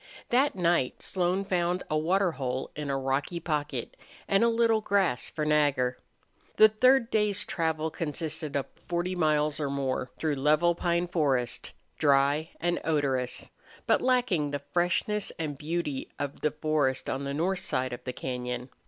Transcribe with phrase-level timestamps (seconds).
[0.29, 3.95] That night Slone found a water hole in a rocky pocket
[4.27, 5.99] and a little grass for Nagger.
[6.55, 12.49] The third day's travel consisted of forty miles or more through level pine forest, dry
[12.59, 13.51] and odorous,
[13.85, 18.11] but lacking the freshness and beauty of the forest on the north side of the
[18.13, 18.69] cañon.